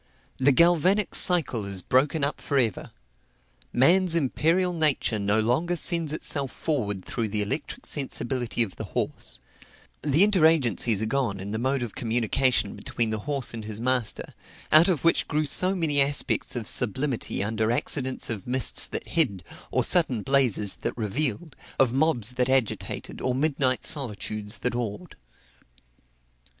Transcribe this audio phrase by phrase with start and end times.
[0.37, 2.89] The galvanic cycle is broken up for ever:
[3.71, 9.39] man's imperial nature no longer sends itself forward through the electric sensibility of the horse;
[10.01, 13.79] the inter agencies are gone in the mode of communication between the horse and his
[13.79, 14.33] master,
[14.71, 19.43] out of which grew so many aspects of sublimity under accidents of mists that hid,
[19.69, 25.15] or sudden blazes that revealed, of mobs that agitated, or midnight solitudes that awed.